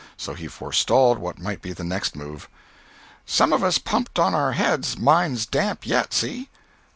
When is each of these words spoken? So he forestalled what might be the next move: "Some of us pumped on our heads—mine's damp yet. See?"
So 0.17 0.33
he 0.33 0.47
forestalled 0.47 1.19
what 1.19 1.37
might 1.37 1.61
be 1.61 1.73
the 1.73 1.83
next 1.83 2.15
move: 2.15 2.49
"Some 3.27 3.53
of 3.53 3.63
us 3.63 3.77
pumped 3.77 4.17
on 4.17 4.33
our 4.33 4.53
heads—mine's 4.53 5.45
damp 5.45 5.85
yet. 5.85 6.11
See?" 6.11 6.49